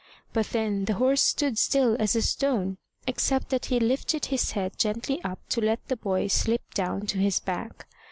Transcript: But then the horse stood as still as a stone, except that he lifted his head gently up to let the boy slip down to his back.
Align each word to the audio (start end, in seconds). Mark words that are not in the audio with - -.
But 0.33 0.47
then 0.47 0.85
the 0.85 0.95
horse 0.95 1.21
stood 1.21 1.53
as 1.53 1.59
still 1.59 1.95
as 1.99 2.15
a 2.15 2.23
stone, 2.23 2.79
except 3.05 3.49
that 3.49 3.65
he 3.67 3.79
lifted 3.79 4.25
his 4.25 4.53
head 4.53 4.75
gently 4.79 5.23
up 5.23 5.37
to 5.49 5.61
let 5.61 5.87
the 5.89 5.95
boy 5.95 6.25
slip 6.25 6.73
down 6.73 7.05
to 7.05 7.19
his 7.19 7.39
back. 7.39 7.85